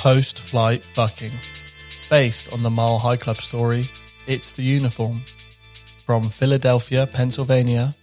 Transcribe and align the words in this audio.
post 0.00 0.40
flight 0.40 0.82
fucking. 0.82 1.32
Based 2.08 2.54
on 2.54 2.62
the 2.62 2.70
Mile 2.70 2.98
High 2.98 3.18
Club 3.18 3.36
story, 3.36 3.84
it's 4.26 4.50
the 4.50 4.62
uniform. 4.62 5.20
From 6.06 6.22
Philadelphia, 6.22 7.06
Pennsylvania 7.06 7.94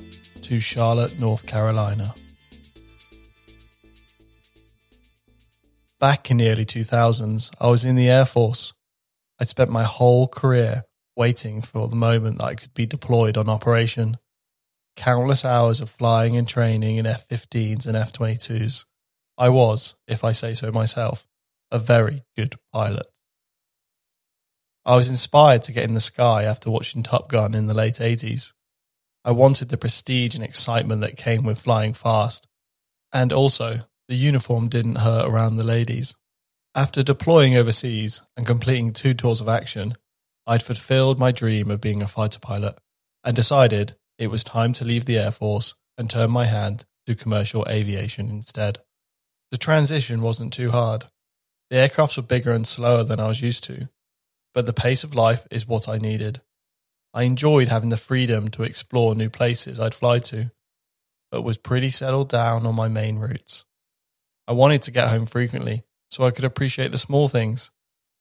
to 0.44 0.60
Charlotte, 0.60 1.20
North 1.20 1.48
Carolina. 1.48 2.14
Back 6.00 6.30
in 6.30 6.38
the 6.38 6.52
early 6.52 6.68
2000s, 6.68 7.50
I 7.60 7.66
was 7.66 7.84
in 7.84 7.96
the 7.96 8.12
Air 8.12 8.26
Force. 8.26 8.74
I'd 9.40 9.50
spent 9.50 9.72
my 9.72 9.84
whole 9.84 10.28
career 10.28 10.84
waiting 11.16 11.64
for 11.64 11.88
the 11.88 11.96
moment 11.96 12.38
that 12.38 12.46
I 12.46 12.54
could 12.54 12.76
be 12.76 12.86
deployed 12.86 13.38
on 13.38 13.50
operation. 13.50 14.18
Countless 14.96 15.44
hours 15.44 15.82
of 15.82 15.90
flying 15.90 16.38
and 16.38 16.48
training 16.48 16.98
in 16.98 17.08
F 17.08 17.28
15s 17.28 17.88
and 17.88 17.98
F 17.98 18.14
22s. 18.14 18.86
I 19.36 19.50
was, 19.50 19.96
if 20.08 20.24
I 20.24 20.32
say 20.32 20.54
so 20.54 20.72
myself, 20.72 21.26
a 21.72 21.80
very 21.80 22.24
good 22.36 22.56
pilot. 22.74 23.08
I 24.86 24.96
was 24.96 25.10
inspired 25.10 25.64
to 25.64 25.74
get 25.74 25.84
in 25.84 25.94
the 25.94 26.00
sky 26.00 26.44
after 26.44 26.72
watching 26.72 27.04
Top 27.04 27.28
Gun 27.30 27.54
in 27.54 27.68
the 27.68 27.74
late 27.74 27.96
80s. 27.96 28.54
I 29.26 29.32
wanted 29.32 29.68
the 29.68 29.78
prestige 29.78 30.36
and 30.36 30.44
excitement 30.44 31.02
that 31.02 31.18
came 31.18 31.44
with 31.44 31.60
flying 31.60 31.94
fast. 31.94 32.48
And 33.12 33.34
also, 33.34 33.82
the 34.08 34.16
uniform 34.16 34.70
didn't 34.70 35.00
hurt 35.00 35.28
around 35.28 35.58
the 35.58 35.66
ladies. 35.66 36.16
After 36.74 37.04
deploying 37.04 37.56
overseas 37.56 38.22
and 38.38 38.46
completing 38.46 38.94
two 38.94 39.14
tours 39.14 39.42
of 39.42 39.50
action, 39.50 39.98
I'd 40.46 40.64
fulfilled 40.64 41.20
my 41.20 41.34
dream 41.34 41.70
of 41.70 41.82
being 41.82 42.02
a 42.02 42.08
fighter 42.08 42.40
pilot 42.40 42.78
and 43.26 43.36
decided 43.36 43.96
it 44.18 44.28
was 44.28 44.46
time 44.46 44.72
to 44.74 44.86
leave 44.86 45.04
the 45.04 45.18
Air 45.18 45.32
Force 45.32 45.76
and 45.98 46.10
turn 46.10 46.32
my 46.32 46.46
hand 46.46 46.86
to 47.08 47.16
commercial 47.16 47.66
aviation 47.68 48.30
instead. 48.30 48.80
The 49.52 49.58
transition 49.58 50.22
wasn't 50.22 50.54
too 50.54 50.72
hard. 50.72 51.06
The 51.70 51.78
aircrafts 51.78 52.18
were 52.18 52.24
bigger 52.24 52.52
and 52.52 52.66
slower 52.66 53.04
than 53.04 53.20
I 53.20 53.28
was 53.28 53.42
used 53.42 53.64
to, 53.66 53.90
but 54.54 54.66
the 54.66 54.74
pace 54.74 55.04
of 55.04 55.16
life 55.16 55.46
is 55.52 55.68
what 55.68 55.90
I 55.90 55.98
needed. 55.98 56.42
I 57.14 57.24
enjoyed 57.24 57.68
having 57.68 57.90
the 57.90 57.98
freedom 57.98 58.50
to 58.52 58.64
explore 58.64 59.16
new 59.16 59.30
places 59.30 59.80
I'd 59.80 59.96
fly 59.96 60.20
to, 60.20 60.52
but 61.32 61.42
was 61.42 61.58
pretty 61.58 61.90
settled 61.90 62.30
down 62.30 62.66
on 62.66 62.76
my 62.76 62.88
main 62.88 63.18
routes. 63.18 63.66
I 64.48 64.54
wanted 64.54 64.84
to 64.84 64.92
get 64.92 65.10
home 65.10 65.26
frequently 65.26 65.84
so 66.10 66.26
I 66.26 66.32
could 66.32 66.46
appreciate 66.46 66.92
the 66.92 66.98
small 66.98 67.28
things, 67.28 67.70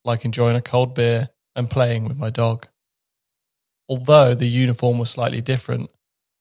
like 0.05 0.25
enjoying 0.25 0.57
a 0.57 0.63
cold 0.63 0.95
beer 0.95 1.29
and 1.55 1.71
playing 1.71 2.05
with 2.05 2.19
my 2.19 2.31
dog. 2.31 2.67
Although 3.89 4.35
the 4.35 4.49
uniform 4.49 4.99
was 4.99 5.11
slightly 5.11 5.41
different, 5.41 5.91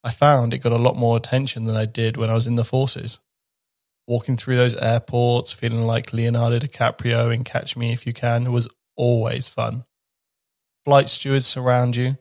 I 0.04 0.12
found 0.12 0.54
it 0.54 0.60
got 0.60 0.72
a 0.72 0.78
lot 0.78 0.96
more 0.96 1.18
attention 1.18 1.66
than 1.66 1.76
I 1.76 1.86
did 1.86 2.18
when 2.18 2.30
I 2.30 2.36
was 2.36 2.48
in 2.48 2.56
the 2.56 2.64
forces. 2.64 3.20
Walking 4.08 4.38
through 4.38 4.56
those 4.56 4.76
airports, 4.76 5.52
feeling 5.52 5.86
like 5.86 6.14
Leonardo 6.14 6.60
DiCaprio 6.60 7.34
in 7.34 7.44
Catch 7.44 7.76
Me 7.76 7.92
If 7.92 8.06
You 8.06 8.14
Can 8.14 8.52
was 8.52 8.68
always 8.96 9.48
fun. 9.48 9.86
Flight 10.86 11.10
stewards 11.10 11.48
surround 11.48 11.96
you, 11.96 12.18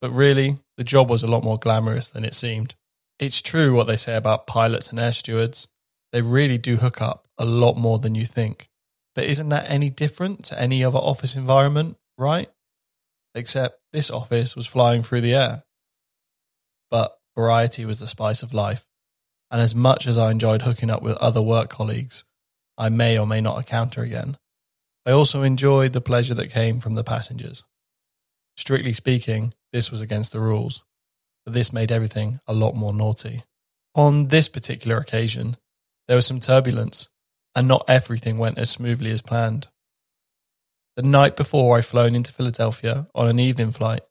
but 0.00 0.10
really, 0.10 0.58
the 0.76 0.84
job 0.84 1.08
was 1.08 1.22
a 1.22 1.28
lot 1.28 1.44
more 1.44 1.58
glamorous 1.58 2.08
than 2.08 2.24
it 2.24 2.34
seemed. 2.34 2.74
It's 3.18 3.40
true 3.40 3.74
what 3.74 3.86
they 3.86 3.96
say 3.96 4.16
about 4.16 4.46
pilots 4.46 4.90
and 4.90 4.98
air 4.98 5.12
stewards. 5.12 5.68
They 6.12 6.20
really 6.20 6.58
do 6.58 6.76
hook 6.76 7.00
up 7.00 7.28
a 7.38 7.44
lot 7.44 7.76
more 7.76 7.98
than 7.98 8.14
you 8.14 8.26
think. 8.26 8.68
But 9.14 9.24
isn't 9.24 9.48
that 9.50 9.70
any 9.70 9.90
different 9.90 10.44
to 10.46 10.60
any 10.60 10.84
other 10.84 10.98
office 10.98 11.36
environment, 11.36 11.96
right? 12.18 12.50
Except 13.34 13.80
this 13.92 14.10
office 14.10 14.56
was 14.56 14.66
flying 14.66 15.02
through 15.02 15.20
the 15.20 15.34
air. 15.34 15.62
But 16.90 17.16
variety 17.36 17.84
was 17.84 18.00
the 18.00 18.08
spice 18.08 18.42
of 18.42 18.52
life. 18.52 18.86
And 19.54 19.62
as 19.62 19.72
much 19.72 20.08
as 20.08 20.18
I 20.18 20.32
enjoyed 20.32 20.62
hooking 20.62 20.90
up 20.90 21.00
with 21.00 21.16
other 21.18 21.40
work 21.40 21.70
colleagues, 21.70 22.24
I 22.76 22.88
may 22.88 23.16
or 23.16 23.24
may 23.24 23.40
not 23.40 23.56
encounter 23.56 24.02
again, 24.02 24.36
I 25.06 25.12
also 25.12 25.42
enjoyed 25.42 25.92
the 25.92 26.00
pleasure 26.00 26.34
that 26.34 26.50
came 26.50 26.80
from 26.80 26.96
the 26.96 27.04
passengers. 27.04 27.62
Strictly 28.56 28.92
speaking, 28.92 29.54
this 29.72 29.92
was 29.92 30.00
against 30.00 30.32
the 30.32 30.40
rules, 30.40 30.82
but 31.44 31.54
this 31.54 31.72
made 31.72 31.92
everything 31.92 32.40
a 32.48 32.52
lot 32.52 32.74
more 32.74 32.92
naughty. 32.92 33.44
On 33.94 34.26
this 34.26 34.48
particular 34.48 34.96
occasion, 34.96 35.56
there 36.08 36.16
was 36.16 36.26
some 36.26 36.40
turbulence, 36.40 37.08
and 37.54 37.68
not 37.68 37.84
everything 37.86 38.38
went 38.38 38.58
as 38.58 38.70
smoothly 38.70 39.12
as 39.12 39.22
planned. 39.22 39.68
The 40.96 41.02
night 41.02 41.36
before, 41.36 41.78
I 41.78 41.80
flown 41.80 42.16
into 42.16 42.32
Philadelphia 42.32 43.06
on 43.14 43.28
an 43.28 43.38
evening 43.38 43.70
flight, 43.70 44.02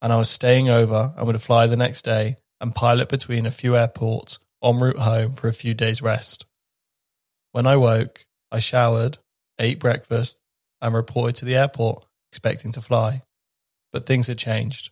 and 0.00 0.10
I 0.10 0.16
was 0.16 0.30
staying 0.30 0.70
over 0.70 1.12
and 1.18 1.26
would 1.26 1.42
fly 1.42 1.66
the 1.66 1.76
next 1.76 2.00
day 2.00 2.36
and 2.62 2.74
pilot 2.74 3.10
between 3.10 3.44
a 3.44 3.50
few 3.50 3.76
airports 3.76 4.38
en 4.64 4.78
route 4.78 4.98
home 4.98 5.32
for 5.32 5.46
a 5.48 5.52
few 5.52 5.74
days' 5.74 6.02
rest. 6.02 6.46
When 7.52 7.66
I 7.66 7.76
woke, 7.76 8.24
I 8.50 8.58
showered, 8.58 9.18
ate 9.58 9.78
breakfast, 9.78 10.38
and 10.80 10.94
reported 10.94 11.36
to 11.36 11.44
the 11.44 11.56
airport 11.56 12.04
expecting 12.32 12.72
to 12.72 12.80
fly. 12.80 13.22
But 13.92 14.06
things 14.06 14.26
had 14.26 14.38
changed. 14.38 14.90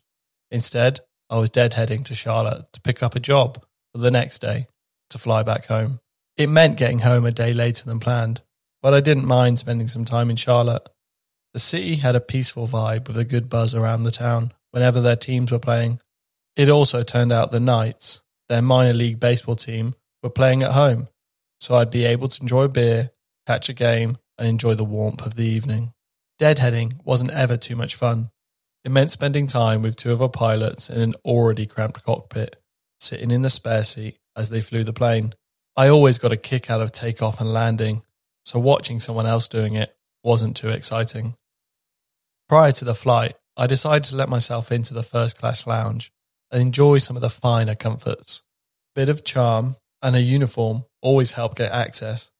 Instead, 0.51 1.01
I 1.29 1.39
was 1.39 1.51
deadheading 1.51 2.05
to 2.05 2.15
Charlotte 2.15 2.67
to 2.73 2.81
pick 2.81 3.03
up 3.03 3.17
a 3.17 3.21
job 3.21 3.65
for 3.93 3.99
the 3.99 4.11
next 4.11 4.39
day 4.39 4.69
to 5.11 5.19
fly 5.19 5.43
back 5.43 5.67
home. 5.67 5.99
It 6.37 6.49
meant 6.49 6.79
getting 6.79 7.01
home 7.01 7.27
a 7.27 7.33
day 7.33 7.53
later 7.53 7.85
than 7.85 7.99
planned, 7.99 8.43
but 8.81 8.95
I 8.95 9.01
didn't 9.01 9.27
mind 9.27 9.59
spending 9.59 9.89
some 9.89 10.05
time 10.05 10.31
in 10.31 10.37
Charlotte. 10.37 10.89
The 11.53 11.59
city 11.59 11.97
had 11.97 12.17
a 12.17 12.21
peaceful 12.21 12.67
vibe 12.69 13.09
with 13.09 13.19
a 13.19 13.25
good 13.25 13.49
buzz 13.49 13.75
around 13.75 14.05
the 14.05 14.11
town 14.11 14.53
whenever 14.71 15.01
their 15.01 15.17
teams 15.17 15.53
were 15.53 15.59
playing. 15.59 16.01
It 16.57 16.69
also 16.69 17.03
turned 17.03 17.33
out 17.33 17.51
the 17.51 17.61
Knights, 17.61 18.22
their 18.53 18.63
minor 18.63 18.93
league 18.93 19.19
baseball 19.19 19.57
team, 19.57 19.95
were 20.23 20.29
playing 20.29 20.63
at 20.63 20.73
home, 20.73 21.09
so 21.59 21.75
I'd 21.75 21.91
be 21.91 22.05
able 22.05 22.29
to 22.29 22.43
enjoy 22.43 22.65
a 22.65 22.69
beer, 22.69 23.11
catch 23.47 23.71
a 23.71 23.73
game, 23.73 24.19
and 24.37 24.47
enjoy 24.47 24.75
the 24.75 24.85
warmth 24.85 25.25
of 25.25 25.37
the 25.37 25.47
evening. 25.47 25.95
Deadheading 26.39 27.03
wasn't 27.03 27.31
ever 27.31 27.57
too 27.57 27.77
much 27.77 27.95
fun. 27.95 28.31
It 28.85 28.91
meant 28.91 29.11
spending 29.11 29.47
time 29.47 29.81
with 29.81 29.97
two 29.97 30.13
of 30.13 30.21
our 30.21 30.29
pilots 30.29 30.91
in 30.91 31.01
an 31.01 31.15
already 31.25 31.67
cramped 31.67 32.05
cockpit, 32.05 32.57
sitting 33.01 33.31
in 33.31 33.41
the 33.41 33.49
spare 33.49 33.85
seat 33.85 34.19
as 34.37 34.51
they 34.51 34.61
flew 34.61 34.85
the 34.85 34.93
plane. 34.93 35.33
I 35.75 35.89
always 35.89 36.19
got 36.19 36.33
a 36.33 36.37
kick 36.37 36.71
out 36.71 36.83
of 36.83 36.93
takeoff 36.93 37.41
and 37.41 37.55
landing, 37.55 38.03
so 38.45 38.59
watching 38.59 39.01
someone 39.01 39.27
else 39.27 39.49
doing 39.49 39.75
it 39.75 39.97
wasn't 40.23 40.59
too 40.59 40.69
exciting. 40.69 41.37
Prior 42.51 42.73
to 42.73 42.85
the 42.85 42.95
flight, 42.95 43.37
I 43.57 43.67
decided 43.67 44.05
to 44.05 44.17
let 44.17 44.29
myself 44.29 44.71
into 44.71 44.93
the 44.93 45.03
first 45.03 45.39
class 45.39 45.67
lounge 45.67 46.13
enjoy 46.61 46.99
some 46.99 47.17
of 47.17 47.23
the 47.23 47.31
finer 47.31 47.75
comforts. 47.75 48.43
A 48.95 49.01
bit 49.01 49.09
of 49.09 49.25
charm 49.25 49.77
and 50.03 50.17
a 50.17 50.21
uniform 50.21 50.85
always 51.01 51.33
help 51.33 51.57
get 51.57 51.73
access. 51.73 52.31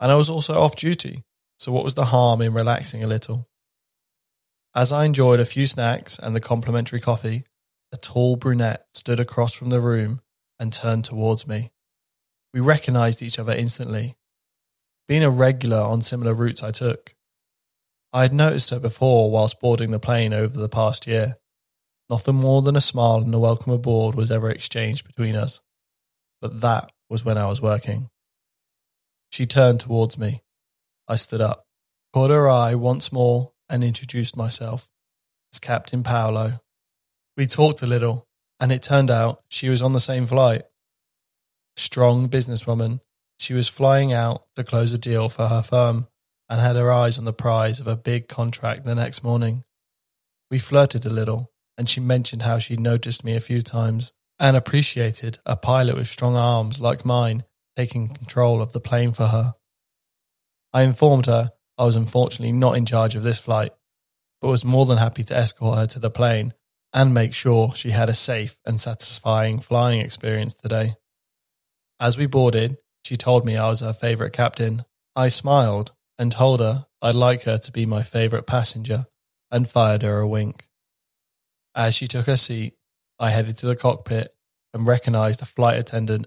And 0.00 0.12
I 0.12 0.16
was 0.16 0.30
also 0.30 0.54
off 0.54 0.76
duty, 0.76 1.24
so 1.58 1.72
what 1.72 1.84
was 1.84 1.94
the 1.94 2.06
harm 2.06 2.40
in 2.40 2.52
relaxing 2.52 3.02
a 3.02 3.08
little? 3.08 3.48
As 4.74 4.92
I 4.92 5.04
enjoyed 5.04 5.40
a 5.40 5.44
few 5.44 5.66
snacks 5.66 6.18
and 6.18 6.36
the 6.36 6.40
complimentary 6.40 7.00
coffee, 7.00 7.44
a 7.90 7.96
tall 7.96 8.36
brunette 8.36 8.86
stood 8.92 9.18
across 9.18 9.52
from 9.52 9.70
the 9.70 9.80
room 9.80 10.20
and 10.60 10.72
turned 10.72 11.04
towards 11.04 11.46
me. 11.46 11.72
We 12.52 12.60
recognized 12.60 13.22
each 13.22 13.38
other 13.38 13.52
instantly. 13.52 14.16
Being 15.08 15.24
a 15.24 15.30
regular 15.30 15.78
on 15.78 16.02
similar 16.02 16.34
routes 16.34 16.62
I 16.62 16.70
took, 16.70 17.14
I 18.12 18.22
had 18.22 18.32
noticed 18.32 18.70
her 18.70 18.78
before 18.78 19.30
whilst 19.30 19.60
boarding 19.60 19.90
the 19.90 19.98
plane 19.98 20.32
over 20.32 20.58
the 20.58 20.68
past 20.68 21.06
year. 21.06 21.38
Nothing 22.10 22.36
more 22.36 22.62
than 22.62 22.76
a 22.76 22.80
smile 22.80 23.18
and 23.18 23.34
a 23.34 23.38
welcome 23.38 23.72
aboard 23.72 24.14
was 24.14 24.30
ever 24.30 24.50
exchanged 24.50 25.06
between 25.06 25.36
us. 25.36 25.60
But 26.40 26.60
that 26.60 26.92
was 27.10 27.24
when 27.24 27.36
I 27.36 27.46
was 27.46 27.60
working. 27.60 28.08
She 29.30 29.44
turned 29.44 29.80
towards 29.80 30.16
me. 30.18 30.42
I 31.06 31.16
stood 31.16 31.40
up, 31.40 31.66
caught 32.12 32.30
her 32.30 32.48
eye 32.48 32.74
once 32.74 33.12
more, 33.12 33.52
and 33.68 33.84
introduced 33.84 34.36
myself 34.36 34.88
as 35.52 35.60
Captain 35.60 36.02
Paolo. 36.02 36.60
We 37.36 37.46
talked 37.46 37.82
a 37.82 37.86
little, 37.86 38.26
and 38.58 38.72
it 38.72 38.82
turned 38.82 39.10
out 39.10 39.42
she 39.48 39.68
was 39.68 39.82
on 39.82 39.92
the 39.92 40.00
same 40.00 40.26
flight 40.26 40.62
strong 41.78 42.28
businesswoman, 42.28 43.00
she 43.38 43.54
was 43.54 43.68
flying 43.68 44.12
out 44.12 44.44
to 44.56 44.64
close 44.64 44.92
a 44.92 44.98
deal 44.98 45.28
for 45.28 45.48
her 45.48 45.62
firm 45.62 46.08
and 46.48 46.60
had 46.60 46.76
her 46.76 46.92
eyes 46.92 47.18
on 47.18 47.24
the 47.24 47.32
prize 47.32 47.78
of 47.80 47.86
a 47.86 47.96
big 47.96 48.28
contract 48.28 48.84
the 48.84 48.94
next 48.94 49.22
morning. 49.22 49.64
We 50.50 50.58
flirted 50.58 51.06
a 51.06 51.10
little, 51.10 51.50
and 51.78 51.88
she 51.88 52.00
mentioned 52.00 52.42
how 52.42 52.58
she'd 52.58 52.80
noticed 52.80 53.24
me 53.24 53.36
a 53.36 53.40
few 53.40 53.62
times 53.62 54.12
and 54.38 54.56
appreciated 54.56 55.38
a 55.46 55.56
pilot 55.56 55.96
with 55.96 56.08
strong 56.08 56.36
arms 56.36 56.80
like 56.80 57.04
mine 57.04 57.44
taking 57.76 58.08
control 58.08 58.60
of 58.60 58.72
the 58.72 58.80
plane 58.80 59.12
for 59.12 59.28
her. 59.28 59.54
I 60.72 60.82
informed 60.82 61.26
her 61.26 61.52
I 61.78 61.84
was 61.84 61.96
unfortunately 61.96 62.52
not 62.52 62.76
in 62.76 62.84
charge 62.84 63.14
of 63.14 63.22
this 63.22 63.38
flight, 63.38 63.72
but 64.40 64.48
was 64.48 64.64
more 64.64 64.84
than 64.84 64.98
happy 64.98 65.22
to 65.24 65.36
escort 65.36 65.78
her 65.78 65.86
to 65.86 66.00
the 66.00 66.10
plane 66.10 66.52
and 66.92 67.14
make 67.14 67.32
sure 67.32 67.72
she 67.74 67.90
had 67.90 68.10
a 68.10 68.14
safe 68.14 68.58
and 68.66 68.80
satisfying 68.80 69.60
flying 69.60 70.00
experience 70.00 70.54
today. 70.54 70.96
As 72.00 72.18
we 72.18 72.26
boarded, 72.26 72.78
she 73.04 73.16
told 73.16 73.44
me 73.44 73.56
I 73.56 73.68
was 73.68 73.80
her 73.80 73.92
favourite 73.92 74.32
captain. 74.32 74.84
I 75.14 75.28
smiled 75.28 75.92
and 76.18 76.32
told 76.32 76.60
her 76.60 76.86
I'd 77.00 77.14
like 77.14 77.44
her 77.44 77.58
to 77.58 77.72
be 77.72 77.86
my 77.86 78.02
favourite 78.02 78.46
passenger 78.46 79.06
and 79.50 79.68
fired 79.68 80.02
her 80.02 80.18
a 80.18 80.28
wink. 80.28 80.67
As 81.78 81.94
she 81.94 82.08
took 82.08 82.26
her 82.26 82.36
seat, 82.36 82.74
I 83.20 83.30
headed 83.30 83.56
to 83.58 83.66
the 83.66 83.76
cockpit 83.76 84.34
and 84.74 84.86
recognised 84.86 85.40
a 85.40 85.44
flight 85.44 85.78
attendant 85.78 86.26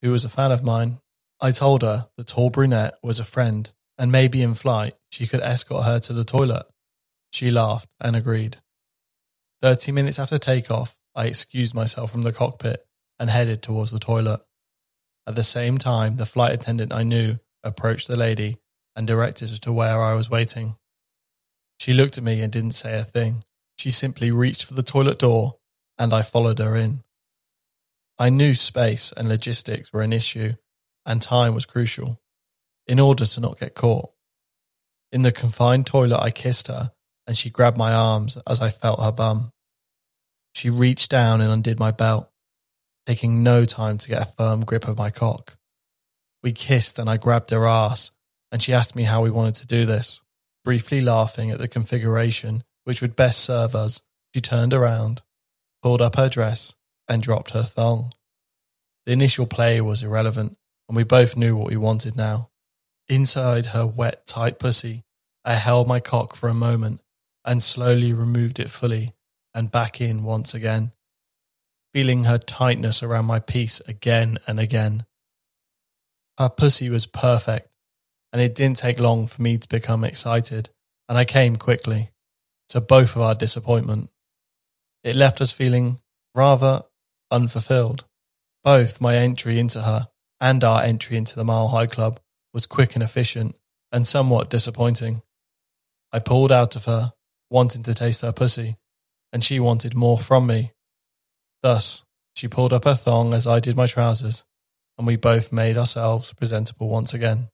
who 0.00 0.10
was 0.10 0.24
a 0.24 0.30
fan 0.30 0.50
of 0.50 0.64
mine. 0.64 1.00
I 1.38 1.50
told 1.50 1.82
her 1.82 2.08
the 2.16 2.24
tall 2.24 2.48
brunette 2.48 2.94
was 3.02 3.20
a 3.20 3.24
friend 3.24 3.70
and 3.98 4.10
maybe 4.10 4.42
in 4.42 4.54
flight 4.54 4.94
she 5.10 5.26
could 5.26 5.42
escort 5.42 5.84
her 5.84 6.00
to 6.00 6.14
the 6.14 6.24
toilet. 6.24 6.64
She 7.30 7.50
laughed 7.50 7.90
and 8.00 8.16
agreed. 8.16 8.56
Thirty 9.60 9.92
minutes 9.92 10.18
after 10.18 10.38
takeoff, 10.38 10.96
I 11.14 11.26
excused 11.26 11.74
myself 11.74 12.10
from 12.10 12.22
the 12.22 12.32
cockpit 12.32 12.86
and 13.18 13.28
headed 13.28 13.62
towards 13.62 13.90
the 13.90 13.98
toilet. 13.98 14.40
At 15.26 15.34
the 15.34 15.42
same 15.42 15.76
time, 15.76 16.16
the 16.16 16.24
flight 16.24 16.54
attendant 16.54 16.94
I 16.94 17.02
knew 17.02 17.38
approached 17.62 18.08
the 18.08 18.16
lady 18.16 18.56
and 18.94 19.06
directed 19.06 19.50
her 19.50 19.58
to 19.58 19.72
where 19.74 20.02
I 20.02 20.14
was 20.14 20.30
waiting. 20.30 20.76
She 21.78 21.92
looked 21.92 22.16
at 22.16 22.24
me 22.24 22.40
and 22.40 22.50
didn't 22.50 22.72
say 22.72 22.98
a 22.98 23.04
thing. 23.04 23.42
She 23.76 23.90
simply 23.90 24.30
reached 24.30 24.64
for 24.64 24.74
the 24.74 24.82
toilet 24.82 25.18
door 25.18 25.58
and 25.98 26.12
I 26.12 26.22
followed 26.22 26.58
her 26.58 26.74
in. 26.74 27.04
I 28.18 28.30
knew 28.30 28.54
space 28.54 29.12
and 29.16 29.28
logistics 29.28 29.92
were 29.92 30.02
an 30.02 30.12
issue 30.12 30.54
and 31.04 31.20
time 31.20 31.54
was 31.54 31.66
crucial 31.66 32.20
in 32.86 32.98
order 32.98 33.26
to 33.26 33.40
not 33.40 33.60
get 33.60 33.74
caught. 33.74 34.10
In 35.12 35.22
the 35.22 35.32
confined 35.32 35.86
toilet, 35.86 36.20
I 36.20 36.30
kissed 36.30 36.68
her 36.68 36.92
and 37.26 37.36
she 37.36 37.50
grabbed 37.50 37.76
my 37.76 37.92
arms 37.92 38.38
as 38.46 38.60
I 38.60 38.70
felt 38.70 39.02
her 39.02 39.12
bum. 39.12 39.52
She 40.54 40.70
reached 40.70 41.10
down 41.10 41.40
and 41.42 41.52
undid 41.52 41.78
my 41.78 41.90
belt, 41.90 42.30
taking 43.06 43.42
no 43.42 43.64
time 43.66 43.98
to 43.98 44.08
get 44.08 44.22
a 44.22 44.32
firm 44.36 44.64
grip 44.64 44.88
of 44.88 44.96
my 44.96 45.10
cock. 45.10 45.58
We 46.42 46.52
kissed 46.52 46.98
and 46.98 47.10
I 47.10 47.18
grabbed 47.18 47.50
her 47.50 47.66
ass, 47.66 48.10
and 48.50 48.62
she 48.62 48.72
asked 48.72 48.96
me 48.96 49.02
how 49.02 49.22
we 49.22 49.30
wanted 49.30 49.56
to 49.56 49.66
do 49.66 49.84
this. 49.84 50.22
Briefly 50.64 51.00
laughing 51.00 51.50
at 51.50 51.58
the 51.58 51.68
configuration 51.68 52.62
which 52.86 53.02
would 53.02 53.16
best 53.16 53.40
serve 53.40 53.74
us, 53.74 54.00
she 54.32 54.40
turned 54.40 54.72
around, 54.72 55.20
pulled 55.82 56.00
up 56.00 56.14
her 56.14 56.28
dress, 56.28 56.76
and 57.08 57.20
dropped 57.20 57.50
her 57.50 57.64
thong. 57.64 58.12
The 59.06 59.12
initial 59.12 59.46
play 59.46 59.80
was 59.80 60.04
irrelevant, 60.04 60.56
and 60.88 60.96
we 60.96 61.02
both 61.02 61.36
knew 61.36 61.56
what 61.56 61.68
we 61.68 61.76
wanted 61.76 62.16
now. 62.16 62.50
Inside 63.08 63.66
her 63.66 63.84
wet, 63.84 64.24
tight 64.28 64.60
pussy, 64.60 65.02
I 65.44 65.54
held 65.54 65.88
my 65.88 65.98
cock 65.98 66.36
for 66.36 66.48
a 66.48 66.54
moment 66.54 67.00
and 67.44 67.60
slowly 67.60 68.12
removed 68.12 68.60
it 68.60 68.70
fully 68.70 69.14
and 69.52 69.70
back 69.70 70.00
in 70.00 70.22
once 70.22 70.54
again, 70.54 70.92
feeling 71.92 72.24
her 72.24 72.38
tightness 72.38 73.02
around 73.02 73.24
my 73.24 73.40
piece 73.40 73.80
again 73.80 74.38
and 74.46 74.60
again. 74.60 75.06
Her 76.38 76.50
pussy 76.50 76.88
was 76.88 77.06
perfect, 77.06 77.68
and 78.32 78.40
it 78.40 78.54
didn't 78.54 78.78
take 78.78 79.00
long 79.00 79.26
for 79.26 79.42
me 79.42 79.58
to 79.58 79.68
become 79.68 80.04
excited, 80.04 80.70
and 81.08 81.18
I 81.18 81.24
came 81.24 81.56
quickly, 81.56 82.10
to 82.68 82.80
both 82.80 83.16
of 83.16 83.22
our 83.22 83.34
disappointment. 83.34 84.10
It 85.04 85.16
left 85.16 85.40
us 85.40 85.52
feeling 85.52 86.00
rather 86.34 86.82
unfulfilled. 87.30 88.04
Both 88.62 89.00
my 89.00 89.16
entry 89.16 89.58
into 89.58 89.82
her 89.82 90.08
and 90.40 90.62
our 90.64 90.82
entry 90.82 91.16
into 91.16 91.36
the 91.36 91.44
Mile 91.44 91.68
High 91.68 91.86
Club 91.86 92.20
was 92.52 92.66
quick 92.66 92.94
and 92.94 93.02
efficient 93.02 93.56
and 93.92 94.06
somewhat 94.06 94.50
disappointing. 94.50 95.22
I 96.12 96.18
pulled 96.18 96.52
out 96.52 96.76
of 96.76 96.86
her, 96.86 97.12
wanting 97.50 97.82
to 97.84 97.94
taste 97.94 98.22
her 98.22 98.32
pussy, 98.32 98.76
and 99.32 99.44
she 99.44 99.60
wanted 99.60 99.94
more 99.94 100.18
from 100.18 100.46
me. 100.46 100.72
Thus, 101.62 102.04
she 102.34 102.48
pulled 102.48 102.72
up 102.72 102.84
her 102.84 102.94
thong 102.94 103.34
as 103.34 103.46
I 103.46 103.60
did 103.60 103.76
my 103.76 103.86
trousers, 103.86 104.44
and 104.98 105.06
we 105.06 105.16
both 105.16 105.52
made 105.52 105.76
ourselves 105.76 106.32
presentable 106.32 106.88
once 106.88 107.14
again. 107.14 107.48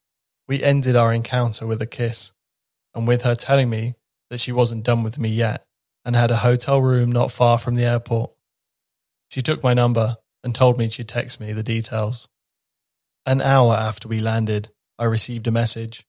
We 0.48 0.62
ended 0.62 0.96
our 0.96 1.12
encounter 1.12 1.66
with 1.66 1.80
a 1.82 1.86
kiss, 1.86 2.32
and 2.94 3.06
with 3.06 3.22
her 3.22 3.34
telling 3.34 3.70
me 3.70 3.94
that 4.32 4.40
she 4.40 4.50
wasn't 4.50 4.82
done 4.82 5.02
with 5.02 5.18
me 5.18 5.28
yet 5.28 5.66
and 6.06 6.16
had 6.16 6.30
a 6.30 6.38
hotel 6.38 6.80
room 6.80 7.12
not 7.12 7.30
far 7.30 7.58
from 7.58 7.74
the 7.74 7.84
airport. 7.84 8.30
She 9.28 9.42
took 9.42 9.62
my 9.62 9.74
number 9.74 10.16
and 10.42 10.54
told 10.54 10.78
me 10.78 10.88
she'd 10.88 11.06
text 11.06 11.38
me 11.38 11.52
the 11.52 11.62
details. 11.62 12.28
An 13.26 13.42
hour 13.42 13.74
after 13.74 14.08
we 14.08 14.20
landed, 14.20 14.70
I 14.98 15.04
received 15.04 15.46
a 15.48 15.50
message. 15.50 16.06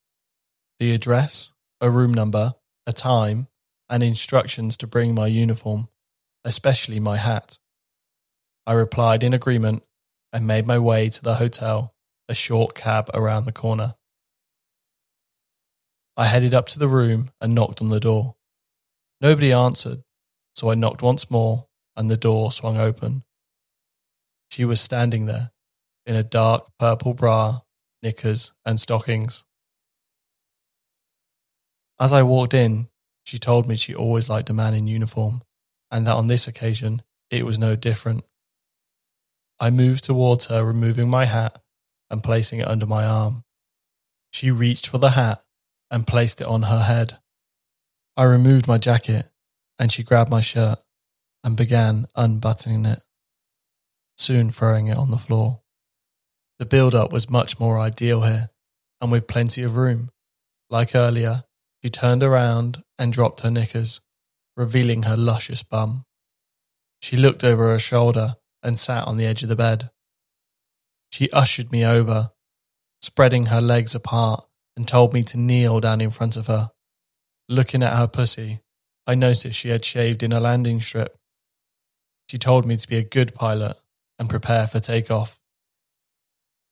The 0.80 0.94
address, 0.94 1.52
a 1.81 1.90
room 1.90 2.14
number, 2.14 2.54
a 2.88 2.94
time, 2.94 3.50
and 3.90 4.02
instructions 4.02 4.78
to 4.78 4.88
bring 4.88 5.14
my 5.14 5.28
uniform, 5.28 5.90
especially 6.46 7.02
my 7.02 7.18
hat. 7.18 7.60
I 8.66 8.72
replied 8.72 9.24
in 9.24 9.34
agreement 9.34 9.84
and 10.31 10.48
made 10.48 10.66
my 10.66 10.80
way 10.80 11.10
to 11.10 11.22
the 11.22 11.36
hotel, 11.36 11.92
a 12.30 12.34
short 12.34 12.74
cab 12.74 13.10
around 13.14 13.44
the 13.44 13.52
corner. 13.52 13.96
I 16.15 16.27
headed 16.27 16.54
up 16.54 16.68
to 16.68 16.80
the 16.80 16.88
room 16.88 17.31
and 17.42 17.56
knocked 17.56 17.81
on 17.81 17.89
the 17.89 18.00
door. 18.00 18.36
Nobody 19.19 19.51
answered, 19.51 20.04
so 20.54 20.69
I 20.69 20.75
knocked 20.75 21.01
once 21.01 21.31
more 21.31 21.68
and 21.95 22.10
the 22.10 22.18
door 22.18 22.51
swung 22.51 22.77
open. 22.77 23.24
She 24.50 24.65
was 24.65 24.80
standing 24.80 25.25
there 25.25 25.51
in 26.06 26.15
a 26.15 26.24
dark 26.24 26.68
purple 26.77 27.13
bra, 27.13 27.62
knickers, 28.01 28.54
and 28.65 28.80
stockings. 28.80 29.45
As 32.00 32.12
I 32.12 32.24
walked 32.24 32.54
in, 32.54 32.89
she 33.24 33.39
told 33.39 33.68
me 33.68 33.75
she 33.75 33.95
always 33.95 34.30
liked 34.30 34.50
a 34.50 34.54
man 34.54 34.74
in 34.74 34.88
uniform, 34.88 35.42
and 35.89 36.06
that 36.06 36.15
on 36.15 36.27
this 36.27 36.48
occasion 36.48 37.01
it 37.31 37.45
was 37.45 37.57
no 37.57 37.75
different. 37.75 38.24
I 39.60 39.69
moved 39.69 40.04
towards 40.04 40.48
her, 40.48 40.63
removing 40.63 41.10
my 41.10 41.25
hat 41.25 41.62
and 42.10 42.24
placing 42.24 42.60
it 42.60 42.68
under 42.68 42.86
my 42.86 43.06
arm. 43.06 43.44
She 44.31 44.51
reached 44.51 44.88
for 44.88 44.98
the 44.98 45.12
hat 45.12 45.44
and 45.94 46.07
placed 46.07 46.42
it 46.42 46.48
on 46.48 46.63
her 46.63 46.80
head. 46.80 47.19
I 48.18 48.24
removed 48.24 48.68
my 48.68 48.80
jacket 48.80 49.30
and 49.78 49.92
she 49.92 50.04
grabbed 50.04 50.31
my 50.31 50.42
shirt 50.42 50.80
and 51.44 51.56
began 51.56 52.07
unbuttoning 52.16 52.86
it, 52.86 53.04
soon 54.18 54.50
throwing 54.50 54.88
it 54.88 54.98
on 54.98 55.12
the 55.12 55.18
floor. 55.18 55.62
The 56.57 56.66
build 56.66 56.95
up 56.95 57.12
was 57.12 57.30
much 57.30 57.60
more 57.60 57.80
ideal 57.80 58.22
here, 58.24 58.50
and 59.01 59.12
with 59.12 59.28
plenty 59.28 59.62
of 59.62 59.75
room. 59.75 60.10
Like 60.69 60.95
earlier, 60.95 61.44
she 61.84 61.90
turned 61.90 62.24
around 62.24 62.84
and 62.98 63.13
dropped 63.13 63.42
her 63.42 63.51
knickers, 63.51 64.01
revealing 64.56 65.04
her 65.04 65.18
luscious 65.18 65.62
bum. 65.62 66.06
She 67.01 67.18
looked 67.18 67.44
over 67.44 67.68
her 67.68 67.80
shoulder 67.80 68.38
and 68.63 68.80
sat 68.80 69.06
on 69.06 69.18
the 69.18 69.25
edge 69.25 69.44
of 69.44 69.50
the 69.50 69.56
bed. 69.56 69.92
She 71.12 71.30
ushered 71.31 71.72
me 71.72 71.86
over, 71.86 72.31
spreading 73.01 73.48
her 73.48 73.62
legs 73.62 73.94
apart, 73.94 74.46
and 74.75 74.88
told 74.88 75.14
me 75.14 75.24
to 75.24 75.38
kneel 75.38 75.80
down 75.80 76.02
in 76.02 76.10
front 76.10 76.38
of 76.38 76.48
her. 76.48 76.72
Looking 77.50 77.84
at 77.84 77.98
her 77.98 78.08
pussy, 78.08 78.62
I 79.06 79.16
noticed 79.16 79.58
she 79.58 79.70
had 79.70 79.84
shaved 79.86 80.24
in 80.24 80.34
a 80.34 80.40
landing 80.40 80.80
strip 80.81 81.18
she 82.28 82.38
told 82.38 82.66
me 82.66 82.78
to 82.78 82.88
be 82.88 82.98
a 82.98 83.04
good 83.04 83.36
pilot 83.36 83.78
and 84.18 84.30
prepare 84.30 84.68
for 84.68 84.80
takeoff. 84.80 85.40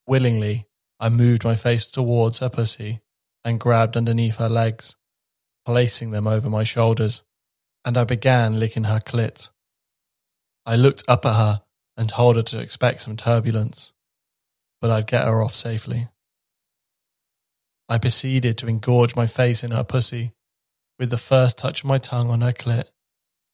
Willingly, 0.08 0.68
I 1.00 1.10
moved 1.10 1.44
my 1.44 1.56
face 1.56 1.86
towards 1.88 2.40
her 2.40 2.50
pussy 2.50 3.02
and 3.44 3.60
grabbed 3.60 3.98
underneath 3.98 4.38
her 4.38 4.50
legs, 4.50 4.96
placing 5.66 6.12
them 6.12 6.28
over 6.28 6.50
my 6.50 6.64
shoulders, 6.64 7.24
and 7.84 7.98
I 7.98 8.04
began 8.04 8.60
licking 8.60 8.86
her 8.86 9.00
clit. 9.00 9.50
I 10.66 10.76
looked 10.76 11.04
up 11.08 11.26
at 11.26 11.36
her 11.36 11.62
and 11.98 12.10
told 12.10 12.36
her 12.36 12.44
to 12.44 12.60
expect 12.60 13.02
some 13.02 13.18
turbulence, 13.18 13.94
but 14.80 14.92
I'd 14.92 15.08
get 15.08 15.26
her 15.26 15.44
off 15.44 15.56
safely. 15.56 16.08
I 17.92 17.98
proceeded 17.98 18.58
to 18.60 18.68
engorge 18.68 19.18
my 19.18 19.28
face 19.28 19.66
in 19.66 19.72
her 19.72 19.84
pussy. 19.84 20.32
With 20.98 21.10
the 21.10 21.18
first 21.18 21.58
touch 21.58 21.84
of 21.84 21.90
my 21.90 21.98
tongue 21.98 22.30
on 22.30 22.40
her 22.40 22.54
clit, 22.54 22.86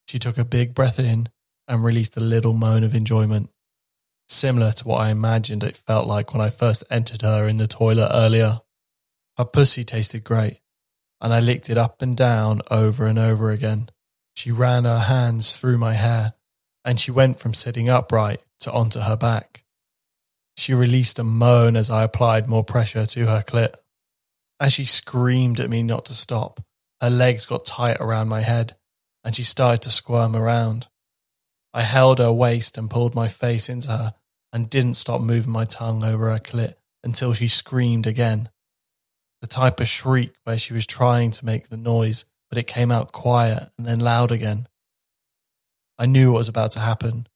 she 0.06 0.20
took 0.20 0.38
a 0.38 0.44
big 0.44 0.74
breath 0.74 1.00
in 1.00 1.30
and 1.66 1.82
released 1.82 2.16
a 2.16 2.20
little 2.20 2.52
moan 2.52 2.84
of 2.84 2.94
enjoyment, 2.94 3.50
similar 4.28 4.70
to 4.70 4.86
what 4.86 5.00
I 5.00 5.10
imagined 5.10 5.64
it 5.64 5.76
felt 5.76 6.06
like 6.06 6.32
when 6.32 6.40
I 6.40 6.50
first 6.50 6.84
entered 6.88 7.22
her 7.22 7.48
in 7.48 7.56
the 7.56 7.66
toilet 7.66 8.10
earlier. 8.12 8.60
Her 9.36 9.44
pussy 9.44 9.82
tasted 9.82 10.22
great, 10.22 10.60
and 11.20 11.34
I 11.34 11.40
licked 11.40 11.68
it 11.68 11.76
up 11.76 12.00
and 12.00 12.16
down 12.16 12.62
over 12.70 13.08
and 13.08 13.18
over 13.18 13.50
again. 13.50 13.88
She 14.36 14.52
ran 14.52 14.84
her 14.84 15.00
hands 15.00 15.56
through 15.56 15.78
my 15.78 15.94
hair, 15.94 16.34
and 16.84 17.00
she 17.00 17.10
went 17.10 17.40
from 17.40 17.54
sitting 17.54 17.88
upright 17.88 18.44
to 18.60 18.70
onto 18.70 19.00
her 19.00 19.16
back. 19.16 19.64
She 20.56 20.74
released 20.74 21.18
a 21.18 21.24
moan 21.24 21.74
as 21.74 21.90
I 21.90 22.04
applied 22.04 22.46
more 22.46 22.62
pressure 22.62 23.04
to 23.04 23.26
her 23.26 23.42
clit. 23.42 23.74
As 24.60 24.72
she 24.72 24.84
screamed 24.84 25.60
at 25.60 25.70
me 25.70 25.82
not 25.82 26.04
to 26.06 26.14
stop, 26.14 26.60
her 27.00 27.10
legs 27.10 27.46
got 27.46 27.64
tight 27.64 27.98
around 28.00 28.28
my 28.28 28.40
head, 28.40 28.76
and 29.22 29.34
she 29.34 29.42
started 29.44 29.82
to 29.82 29.90
squirm 29.90 30.34
around. 30.34 30.88
I 31.72 31.82
held 31.82 32.18
her 32.18 32.32
waist 32.32 32.76
and 32.76 32.90
pulled 32.90 33.14
my 33.14 33.28
face 33.28 33.68
into 33.68 33.88
her 33.88 34.14
and 34.52 34.70
didn't 34.70 34.94
stop 34.94 35.20
moving 35.20 35.52
my 35.52 35.64
tongue 35.64 36.02
over 36.02 36.30
her 36.30 36.38
clit 36.38 36.74
until 37.04 37.32
she 37.32 37.46
screamed 37.46 38.06
again. 38.06 38.48
The 39.40 39.46
type 39.46 39.78
of 39.80 39.86
shriek 39.86 40.32
where 40.44 40.58
she 40.58 40.72
was 40.72 40.86
trying 40.86 41.30
to 41.32 41.44
make 41.44 41.68
the 41.68 41.76
noise, 41.76 42.24
but 42.48 42.58
it 42.58 42.66
came 42.66 42.90
out 42.90 43.12
quiet 43.12 43.70
and 43.78 43.86
then 43.86 44.00
loud 44.00 44.32
again. 44.32 44.66
I 45.98 46.06
knew 46.06 46.32
what 46.32 46.38
was 46.38 46.48
about 46.48 46.72
to 46.72 46.80
happen. 46.80 47.28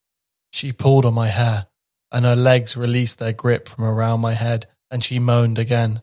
She 0.52 0.72
pulled 0.72 1.04
on 1.04 1.14
my 1.14 1.28
hair, 1.28 1.66
and 2.10 2.24
her 2.24 2.36
legs 2.36 2.76
released 2.76 3.18
their 3.18 3.32
grip 3.32 3.68
from 3.68 3.84
around 3.84 4.20
my 4.20 4.34
head, 4.34 4.66
and 4.90 5.04
she 5.04 5.18
moaned 5.18 5.58
again. 5.58 6.02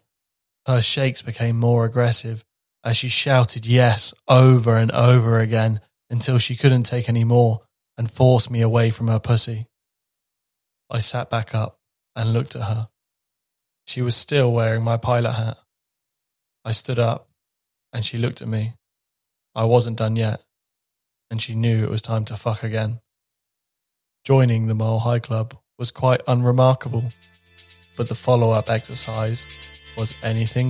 Her 0.70 0.84
shakes 0.84 1.24
became 1.24 1.58
more 1.58 1.84
aggressive 1.84 2.46
as 2.84 2.96
she 2.96 3.08
shouted 3.08 3.66
yes 3.66 4.14
over 4.28 4.78
and 4.78 4.92
over 4.92 5.40
again 5.40 5.82
until 6.12 6.38
she 6.38 6.56
couldn't 6.56 6.84
take 6.84 7.10
any 7.10 7.24
more 7.24 7.62
and 7.98 8.12
forced 8.12 8.52
me 8.52 8.62
away 8.62 8.92
from 8.92 9.08
her 9.08 9.18
pussy. 9.18 9.66
I 10.88 11.00
sat 11.00 11.28
back 11.28 11.56
up 11.56 11.80
and 12.16 12.34
looked 12.34 12.56
at 12.56 12.66
her. 12.66 12.90
She 13.88 14.04
was 14.04 14.16
still 14.16 14.54
wearing 14.54 14.84
my 14.84 14.96
pilot 14.96 15.32
hat. 15.32 15.58
I 16.64 16.72
stood 16.72 17.00
up 17.00 17.28
and 17.92 18.06
she 18.06 18.20
looked 18.20 18.44
at 18.44 18.48
me. 18.48 18.76
I 19.56 19.64
wasn't 19.64 19.98
done 19.98 20.18
yet, 20.18 20.44
and 21.32 21.42
she 21.42 21.56
knew 21.56 21.84
it 21.84 21.90
was 21.90 22.04
time 22.04 22.26
to 22.26 22.38
fuck 22.38 22.62
again. 22.62 23.00
Joining 24.24 24.68
the 24.68 24.76
Mile 24.76 25.00
High 25.00 25.18
Club 25.18 25.58
was 25.80 25.90
quite 25.90 26.22
unremarkable, 26.28 27.06
but 27.98 28.08
the 28.08 28.14
follow 28.14 28.52
up 28.52 28.70
exercise 28.70 29.79
was 30.00 30.12
anything 30.24 30.68